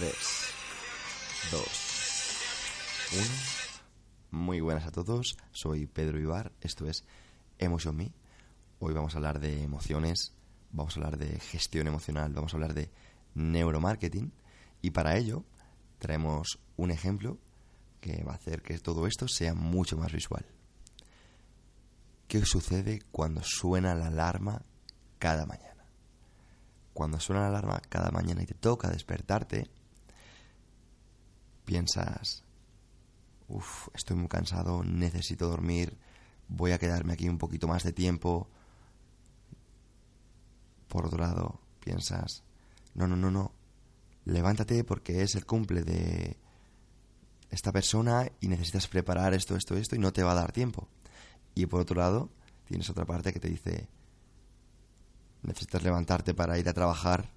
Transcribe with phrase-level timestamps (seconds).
[0.00, 0.14] 3,
[1.52, 1.62] 2,
[3.12, 3.22] 1.
[4.30, 7.04] Muy buenas a todos, soy Pedro Ibar, esto es
[7.58, 8.10] Emotion Me.
[8.78, 10.32] Hoy vamos a hablar de emociones,
[10.72, 12.90] vamos a hablar de gestión emocional, vamos a hablar de
[13.34, 14.32] neuromarketing
[14.80, 15.44] y para ello
[15.98, 17.36] traemos un ejemplo
[18.00, 20.46] que va a hacer que todo esto sea mucho más visual.
[22.26, 24.62] ¿Qué sucede cuando suena la alarma
[25.18, 25.84] cada mañana?
[26.94, 29.70] Cuando suena la alarma cada mañana y te toca despertarte,
[31.70, 32.42] piensas,
[33.46, 35.96] uff, estoy muy cansado, necesito dormir,
[36.48, 38.48] voy a quedarme aquí un poquito más de tiempo.
[40.88, 42.42] Por otro lado, piensas,
[42.94, 43.52] no, no, no, no,
[44.24, 46.38] levántate porque es el cumple de
[47.50, 50.88] esta persona y necesitas preparar esto, esto, esto y no te va a dar tiempo.
[51.54, 52.30] Y por otro lado,
[52.66, 53.86] tienes otra parte que te dice,
[55.44, 57.30] necesitas levantarte para ir a trabajar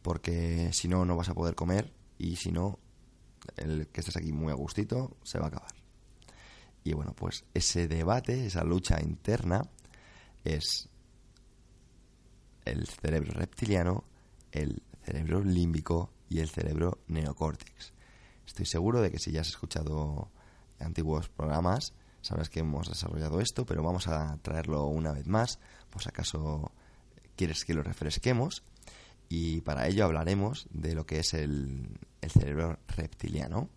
[0.00, 2.78] porque si no, no vas a poder comer y si no,
[3.56, 5.74] el que estés aquí muy a gustito se va a acabar.
[6.84, 9.62] Y bueno, pues ese debate, esa lucha interna
[10.44, 10.88] es
[12.64, 14.04] el cerebro reptiliano,
[14.52, 17.92] el cerebro límbico y el cerebro neocórtex.
[18.46, 20.30] Estoy seguro de que si ya has escuchado
[20.78, 25.58] antiguos programas, sabrás que hemos desarrollado esto, pero vamos a traerlo una vez más,
[25.90, 26.72] por si acaso
[27.36, 28.62] quieres que lo refresquemos.
[29.32, 33.70] Y para ello hablaremos de lo que es el, cerebro reptiliano.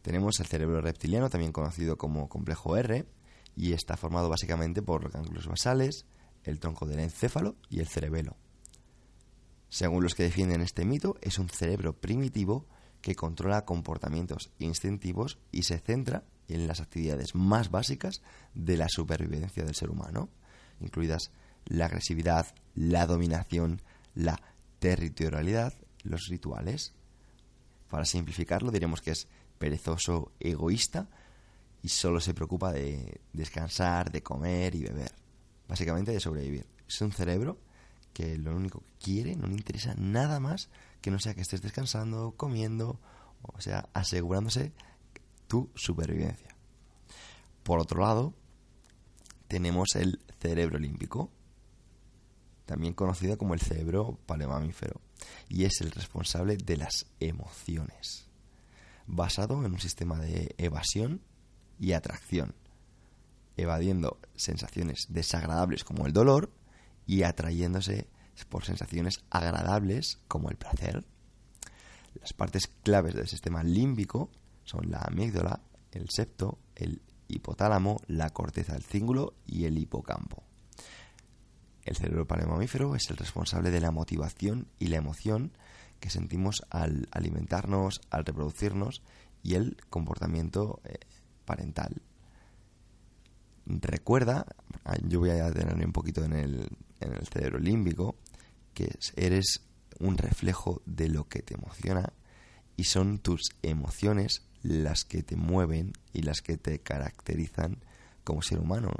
[0.00, 3.04] Tenemos el cerebro reptiliano, también conocido como complejo R,
[3.54, 6.06] y está formado básicamente por los ganglios basales,
[6.42, 8.38] el tronco del encéfalo y el cerebelo.
[9.68, 12.66] Según los que defienden este mito, es un cerebro primitivo
[13.02, 18.22] que controla comportamientos instintivos y se centra en las actividades más básicas
[18.54, 20.30] de la supervivencia del ser humano,
[20.80, 21.30] incluidas
[21.66, 23.82] la agresividad, la dominación,
[24.16, 24.40] la
[24.80, 25.72] territorialidad,
[26.02, 26.92] los rituales.
[27.88, 29.28] Para simplificarlo, diremos que es
[29.58, 31.08] perezoso, egoísta
[31.82, 35.12] y solo se preocupa de descansar, de comer y beber.
[35.68, 36.66] Básicamente de sobrevivir.
[36.88, 37.58] Es un cerebro
[38.12, 40.68] que lo único que quiere, no le interesa nada más
[41.00, 42.98] que no sea que estés descansando, comiendo,
[43.42, 44.72] o sea, asegurándose
[45.46, 46.56] tu supervivencia.
[47.62, 48.34] Por otro lado,
[49.48, 51.30] tenemos el cerebro límbico,
[52.66, 55.00] también conocido como el cerebro palemamífero,
[55.48, 58.26] y es el responsable de las emociones,
[59.06, 61.22] basado en un sistema de evasión
[61.78, 62.54] y atracción,
[63.56, 66.50] evadiendo sensaciones desagradables como el dolor
[67.06, 68.08] y atrayéndose
[68.48, 71.04] por sensaciones agradables como el placer.
[72.20, 74.30] Las partes claves del sistema límbico
[74.64, 75.60] son la amígdala,
[75.92, 80.42] el septo, el hipotálamo, la corteza del cíngulo y el hipocampo.
[81.86, 85.52] El cerebro palemamífero es el responsable de la motivación y la emoción
[86.00, 89.02] que sentimos al alimentarnos, al reproducirnos
[89.44, 90.98] y el comportamiento eh,
[91.44, 92.02] parental.
[93.66, 94.46] Recuerda,
[94.84, 96.68] ah, yo voy a detenerme un poquito en el,
[97.00, 98.16] en el cerebro límbico,
[98.74, 99.60] que eres
[100.00, 102.12] un reflejo de lo que te emociona
[102.76, 107.78] y son tus emociones las que te mueven y las que te caracterizan
[108.24, 108.90] como ser humano.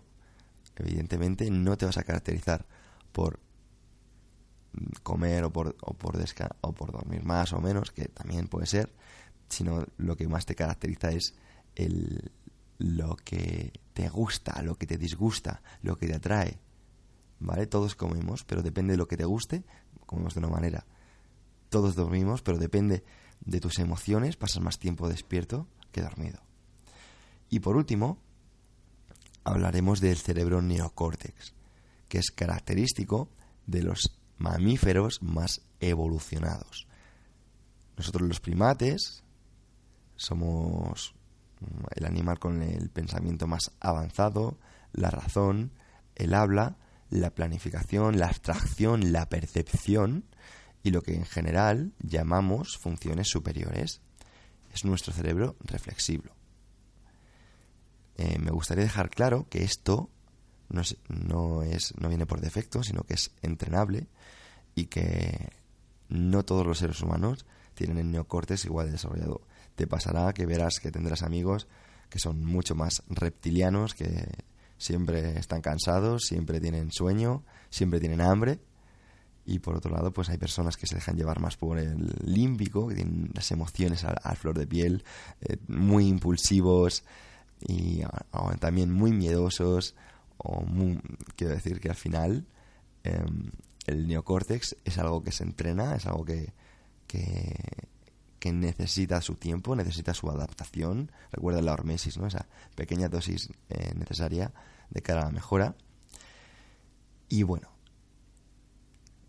[0.76, 2.64] Evidentemente no te vas a caracterizar
[3.16, 3.40] por
[5.02, 6.22] comer o por, o por,
[6.60, 8.92] o por dormir más o menos, que también puede ser,
[9.48, 11.34] sino lo que más te caracteriza es
[11.76, 12.30] el,
[12.76, 16.60] lo que te gusta, lo que te disgusta, lo que te atrae.
[17.40, 17.66] ¿Vale?
[17.66, 19.64] Todos comemos, pero depende de lo que te guste,
[20.04, 20.84] comemos de una manera.
[21.70, 23.02] Todos dormimos, pero depende
[23.40, 26.40] de tus emociones, pasas más tiempo despierto que dormido.
[27.48, 28.18] Y por último,
[29.42, 31.55] hablaremos del cerebro neocórtex
[32.08, 33.28] que es característico
[33.66, 36.86] de los mamíferos más evolucionados.
[37.96, 39.22] Nosotros los primates
[40.16, 41.14] somos
[41.94, 44.58] el animal con el pensamiento más avanzado,
[44.92, 45.72] la razón,
[46.14, 46.76] el habla,
[47.10, 50.24] la planificación, la abstracción, la percepción
[50.82, 54.00] y lo que en general llamamos funciones superiores.
[54.72, 56.24] es nuestro cerebro reflexivo.
[58.18, 60.10] Eh, me gustaría dejar claro que esto
[60.68, 64.06] no no, es, no viene por defecto, sino que es entrenable
[64.74, 65.50] y que
[66.08, 69.42] no todos los seres humanos tienen el neocortes igual de desarrollado.
[69.74, 71.68] Te pasará que verás que tendrás amigos
[72.08, 74.28] que son mucho más reptilianos, que
[74.78, 78.60] siempre están cansados, siempre tienen sueño, siempre tienen hambre.
[79.44, 82.88] Y por otro lado, pues hay personas que se dejan llevar más por el límbico,
[82.88, 85.04] que tienen las emociones a, flor de piel,
[85.40, 87.04] eh, muy impulsivos
[87.60, 88.02] y
[88.58, 89.94] también muy miedosos.
[90.38, 90.64] O
[91.34, 92.46] quiero decir que al final
[93.04, 93.50] em,
[93.86, 96.52] el neocórtex es algo que se entrena, es algo que,
[97.06, 97.24] que,
[98.52, 101.10] necesita su tiempo, necesita su adaptación.
[101.32, 102.28] Recuerda la hormesis, ¿no?
[102.28, 102.46] esa
[102.76, 104.52] pequeña dosis eh, necesaria
[104.88, 105.74] de cara a la mejora.
[107.28, 107.68] Y bueno,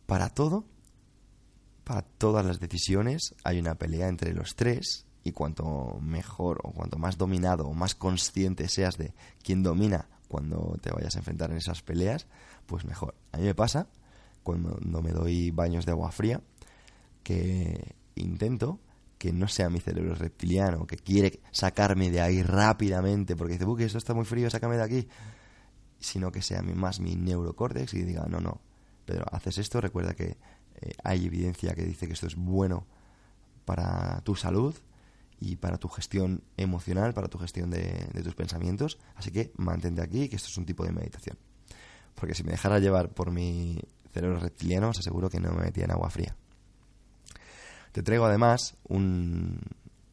[0.06, 0.66] para todo,
[1.84, 5.08] para todas las decisiones, hay una pelea entre los tres.
[5.24, 9.14] Y cuanto mejor o cuanto más dominado o más consciente seas de
[9.44, 12.28] quién domina cuando te vayas a enfrentar en esas peleas,
[12.66, 13.16] pues mejor.
[13.32, 13.88] A mí me pasa
[14.44, 16.42] cuando me doy baños de agua fría,
[17.24, 18.80] que intento
[19.18, 23.84] que no sea mi cerebro reptiliano, que quiere sacarme de ahí rápidamente, porque dice, que
[23.84, 25.08] esto está muy frío, sácame de aquí,
[26.00, 28.62] sino que sea más mi neurocórtex y diga, no, no,
[29.06, 30.38] Pedro, haces esto, recuerda que
[30.82, 32.86] eh, hay evidencia que dice que esto es bueno
[33.66, 34.76] para tu salud
[35.40, 40.02] y para tu gestión emocional, para tu gestión de, de tus pensamientos, así que mantente
[40.02, 41.38] aquí, que esto es un tipo de meditación.
[42.16, 43.80] Porque si me dejara llevar por mi
[44.12, 46.36] cerebro reptiliano, os aseguro que no me metía en agua fría.
[47.92, 49.60] Te traigo además un,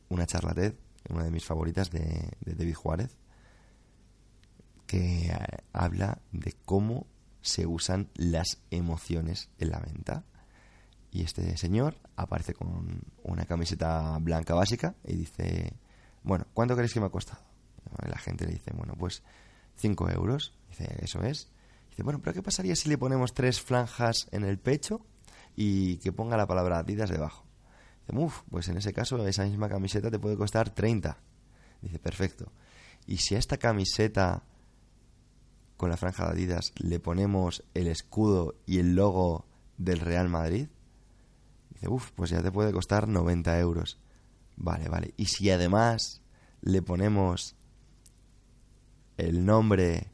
[0.09, 0.75] una charla TED,
[1.11, 3.17] una de mis favoritas de, David Juárez,
[4.87, 5.31] que
[5.73, 7.07] habla de cómo
[7.43, 10.25] se usan las emociones en la venta.
[11.15, 15.73] Y este señor aparece con una camiseta blanca básica y dice,
[16.25, 17.41] bueno, ¿cuánto creéis que me ha costado?
[18.05, 19.23] La gente le dice, bueno, pues
[19.77, 20.59] 5 euros.
[20.71, 21.53] Dice, eso es.
[21.91, 25.07] Dice, bueno, pero ¿qué pasaría si le ponemos tres franjas en el pecho
[25.55, 27.45] y que ponga la palabra Adidas debajo?
[28.09, 31.17] Dice, uff, pues en ese caso esa misma camiseta te puede costar 30.
[31.81, 32.51] Dice, perfecto.
[33.07, 34.43] Y si a esta camiseta
[35.77, 39.47] con la franja de Adidas le ponemos el escudo y el logo
[39.79, 40.67] del Real Madrid,
[41.85, 43.99] dice, uff, pues ya te puede costar 90 euros.
[44.57, 45.15] Vale, vale.
[45.17, 46.23] Y si además
[46.61, 47.57] le ponemos
[49.17, 50.09] el nombre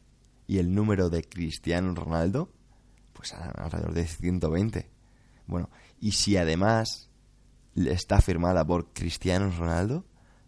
[0.46, 2.50] y el número de Cristiano Ronaldo,
[3.12, 4.90] pues alrededor de 120.
[5.46, 5.70] Bueno,
[6.00, 7.08] y si además
[7.74, 10.04] está firmada por Cristiano Ronaldo,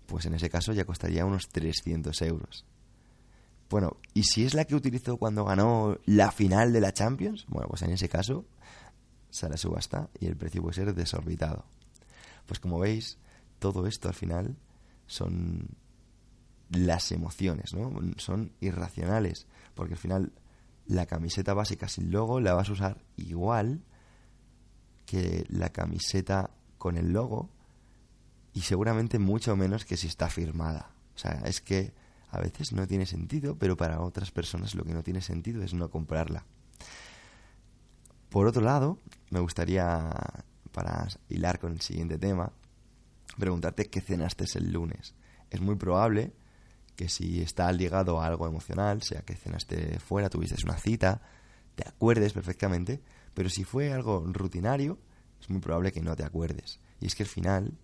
[0.07, 2.67] pues en ese caso ya costaría unos 300 euros.
[3.71, 7.47] Bueno, ¿y si es la que utilizó cuando ganó la final de la Champions?
[7.49, 8.45] Bueno, pues en ese caso
[9.33, 11.65] sale a subasta y el precio puede ser desorbitado.
[12.47, 13.19] Pues como veis,
[13.59, 14.57] todo esto al final
[15.07, 15.69] son
[16.71, 17.91] las emociones, ¿no?
[18.19, 20.33] Son irracionales, porque al final
[20.87, 23.83] la camiseta básica sin logo la vas a usar igual
[25.07, 27.51] que la camiseta con el logo
[28.53, 30.95] y seguramente mucho menos que si está firmada.
[31.15, 31.95] O sea, es que
[32.31, 35.73] a veces no tiene sentido, pero para otras personas lo que no tiene sentido es
[35.73, 36.45] no comprarla.
[38.33, 38.99] Por otro lado,
[39.29, 40.11] me gustaría,
[40.73, 42.51] para hilar con el siguiente tema,
[43.39, 45.15] preguntarte qué cenaste el lunes.
[45.51, 46.33] Es muy probable
[46.97, 51.21] que si está ligado a algo emocional, sea que cenaste fuera, tuviste una cita,
[51.75, 53.03] te acuerdes perfectamente,
[53.35, 54.99] pero si fue algo rutinario,
[55.39, 56.81] es muy probable que no te acuerdes.
[57.01, 57.77] Y es que al final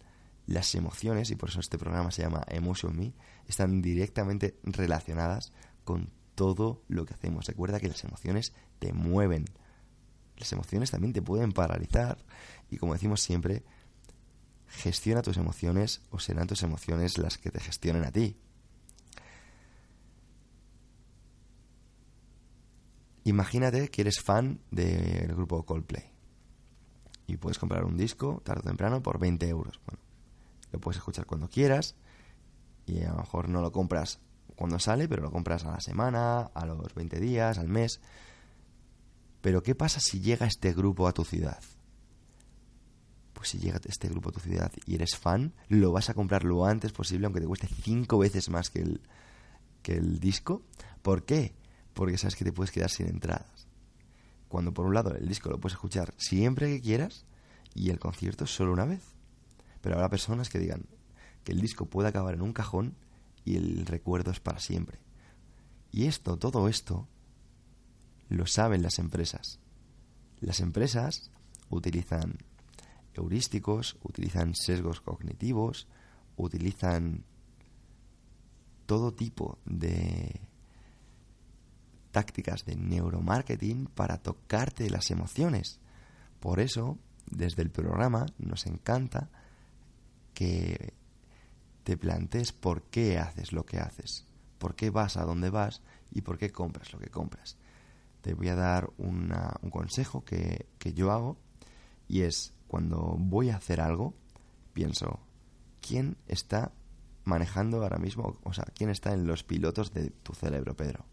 [0.46, 3.12] las emociones, y por eso este programa se llama Emotion Me,
[3.46, 5.52] están directamente relacionadas
[5.84, 7.44] con todo lo que hacemos.
[7.44, 9.44] Recuerda que las emociones te mueven.
[10.38, 12.18] Las emociones también te pueden paralizar.
[12.70, 13.64] Y como decimos siempre,
[14.68, 18.36] gestiona tus emociones o serán tus emociones las que te gestionen a ti.
[23.24, 26.18] Imagínate que eres fan del grupo Coldplay
[27.26, 29.78] y puedes comprar un disco tarde o temprano por 20 euros.
[29.84, 30.00] Bueno,
[30.72, 31.94] lo puedes escuchar cuando quieras
[32.86, 34.18] y a lo mejor no lo compras
[34.56, 38.00] cuando sale, pero lo compras a la semana, a los 20 días, al mes.
[39.48, 41.58] Pero ¿qué pasa si llega este grupo a tu ciudad?
[43.32, 46.44] Pues si llega este grupo a tu ciudad y eres fan, lo vas a comprar
[46.44, 49.00] lo antes posible, aunque te cueste cinco veces más que el,
[49.82, 50.60] que el disco.
[51.00, 51.54] ¿Por qué?
[51.94, 53.66] porque sabes que te puedes quedar sin entradas.
[54.48, 57.24] Cuando por un lado el disco lo puedes escuchar siempre que quieras
[57.74, 59.14] y el concierto solo una vez.
[59.80, 60.84] Pero habrá personas que digan
[61.42, 62.96] que el disco puede acabar en un cajón
[63.46, 64.98] y el recuerdo es para siempre.
[65.90, 67.08] Y esto, todo esto,
[68.28, 69.58] lo saben las empresas.
[70.40, 71.30] Las empresas
[71.70, 72.38] utilizan
[73.14, 75.88] heurísticos, utilizan sesgos cognitivos,
[76.36, 77.24] utilizan
[78.86, 80.40] todo tipo de
[82.10, 85.80] tácticas de neuromarketing para tocarte las emociones.
[86.40, 86.98] Por eso,
[87.30, 89.28] desde el programa nos encanta
[90.32, 90.94] que
[91.84, 94.26] te plantees por qué haces lo que haces,
[94.58, 97.56] por qué vas a donde vas y por qué compras lo que compras.
[98.22, 99.30] Te voy a dar un
[99.70, 101.36] consejo que, que yo hago
[102.08, 104.14] y es cuando voy a hacer algo,
[104.72, 105.20] pienso,
[105.80, 106.72] ¿quién está
[107.24, 108.38] manejando ahora mismo?
[108.42, 111.04] O sea, ¿quién está en los pilotos de tu cerebro, Pedro?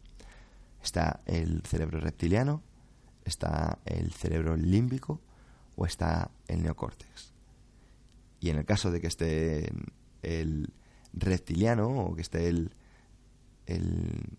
[0.83, 2.61] ¿Está el cerebro reptiliano?
[3.23, 5.21] ¿Está el cerebro límbico?
[5.75, 7.33] ¿O está el neocórtex?
[8.39, 9.71] Y en el caso de que esté
[10.21, 10.73] el
[11.13, 12.71] reptiliano o que esté el,
[13.65, 14.37] el,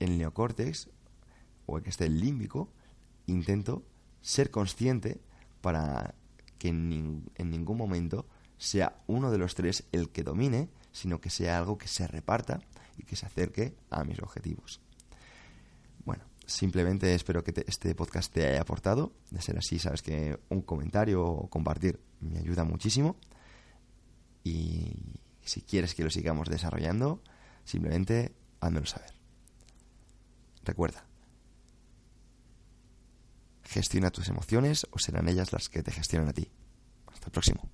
[0.00, 0.88] el neocórtex
[1.76, 2.68] o que esté límbico,
[3.26, 3.82] intento
[4.20, 5.20] ser consciente
[5.60, 6.14] para
[6.58, 8.26] que en, en ningún momento
[8.58, 12.60] sea uno de los tres el que domine, sino que sea algo que se reparta
[12.96, 14.80] y que se acerque a mis objetivos.
[16.04, 19.12] Bueno, simplemente espero que este podcast te haya aportado.
[19.30, 23.16] De ser así, sabes que un comentario o compartir me ayuda muchísimo.
[24.44, 24.92] Y
[25.42, 27.22] si quieres que lo sigamos desarrollando,
[27.64, 29.10] simplemente házmelo saber.
[30.64, 31.04] Recuerda,
[33.72, 36.50] gestiona tus emociones o serán ellas las que te gestionan a ti.
[37.06, 37.68] Hasta el próximo.